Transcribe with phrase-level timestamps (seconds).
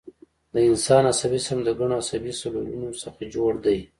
[0.53, 3.77] د انسان عصبي سیستم د ګڼو عصبي سلولونو څخه جوړ دی